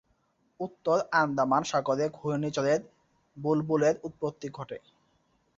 [0.59, 2.81] উত্তর আন্দামান সাগরে ঘূর্ণিঝড়ের
[3.37, 4.77] বুলবুলের উৎপত্তি ঘটে।